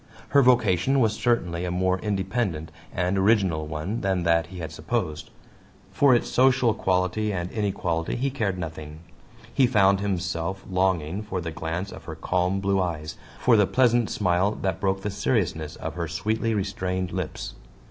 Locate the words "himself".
9.99-10.65